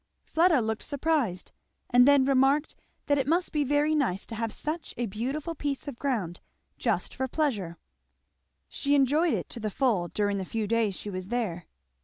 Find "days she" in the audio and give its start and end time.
10.65-11.11